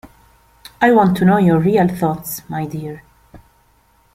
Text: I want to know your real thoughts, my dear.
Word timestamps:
I 0.81 0.91
want 0.93 1.15
to 1.17 1.25
know 1.25 1.37
your 1.37 1.59
real 1.59 1.87
thoughts, 1.87 2.41
my 2.49 2.65
dear. 2.65 3.03